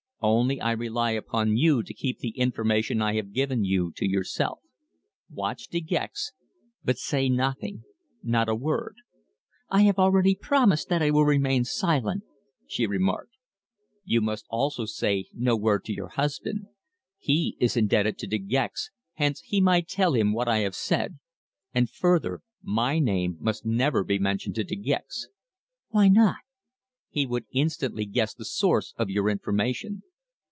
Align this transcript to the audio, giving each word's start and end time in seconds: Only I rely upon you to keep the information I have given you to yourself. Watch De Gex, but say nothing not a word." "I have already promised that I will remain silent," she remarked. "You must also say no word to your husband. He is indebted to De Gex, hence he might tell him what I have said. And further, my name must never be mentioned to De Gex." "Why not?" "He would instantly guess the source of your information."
Only 0.23 0.61
I 0.61 0.73
rely 0.73 1.13
upon 1.13 1.57
you 1.57 1.81
to 1.81 1.93
keep 1.95 2.19
the 2.19 2.37
information 2.37 3.01
I 3.01 3.15
have 3.15 3.33
given 3.33 3.63
you 3.63 3.91
to 3.95 4.07
yourself. 4.07 4.59
Watch 5.31 5.67
De 5.69 5.81
Gex, 5.81 6.33
but 6.85 6.99
say 6.99 7.27
nothing 7.27 7.85
not 8.21 8.47
a 8.47 8.53
word." 8.53 8.97
"I 9.71 9.81
have 9.81 9.97
already 9.97 10.35
promised 10.35 10.89
that 10.89 11.01
I 11.01 11.09
will 11.09 11.25
remain 11.25 11.65
silent," 11.65 12.21
she 12.67 12.85
remarked. 12.85 13.31
"You 14.05 14.21
must 14.21 14.45
also 14.51 14.85
say 14.85 15.25
no 15.33 15.55
word 15.57 15.85
to 15.85 15.91
your 15.91 16.09
husband. 16.09 16.67
He 17.17 17.57
is 17.59 17.75
indebted 17.75 18.19
to 18.19 18.27
De 18.27 18.37
Gex, 18.37 18.91
hence 19.15 19.39
he 19.43 19.59
might 19.59 19.87
tell 19.87 20.13
him 20.13 20.33
what 20.33 20.47
I 20.47 20.57
have 20.59 20.75
said. 20.75 21.17
And 21.73 21.89
further, 21.89 22.41
my 22.61 22.99
name 22.99 23.37
must 23.39 23.65
never 23.65 24.03
be 24.03 24.19
mentioned 24.19 24.53
to 24.53 24.63
De 24.63 24.75
Gex." 24.75 25.29
"Why 25.89 26.09
not?" 26.09 26.37
"He 27.09 27.25
would 27.25 27.45
instantly 27.53 28.05
guess 28.05 28.35
the 28.35 28.45
source 28.45 28.93
of 28.99 29.09
your 29.09 29.27
information." 29.27 30.03